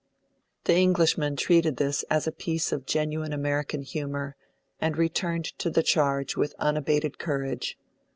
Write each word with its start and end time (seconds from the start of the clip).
The 0.63 0.73
Englishmen 0.73 1.35
treated 1.35 1.77
this 1.77 2.03
as 2.09 2.25
a 2.25 2.31
piece 2.31 2.71
of 2.71 2.87
genuine 2.87 3.31
American 3.33 3.83
humour, 3.83 4.35
and 4.79 4.97
returned 4.97 5.45
to 5.59 5.69
the 5.69 5.83
charge 5.83 6.35
with 6.35 6.55
unabated 6.57 7.19
courage. 7.19 7.77